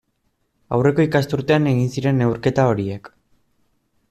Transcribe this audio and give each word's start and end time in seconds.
Aurreko 0.77 1.03
ikasturtean 1.07 1.67
egin 1.73 1.91
ziren 1.97 2.19
neurketa 2.23 2.67
horiek. 2.71 3.13